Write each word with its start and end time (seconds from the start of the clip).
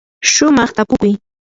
shumaq 0.31 0.69
tapukuy. 0.77 1.13